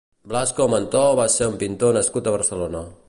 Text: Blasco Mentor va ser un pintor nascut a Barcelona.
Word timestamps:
Blasco 0.29 0.65
Mentor 0.73 1.13
va 1.19 1.27
ser 1.33 1.49
un 1.51 1.59
pintor 1.65 1.95
nascut 1.99 2.31
a 2.31 2.35
Barcelona. 2.39 2.83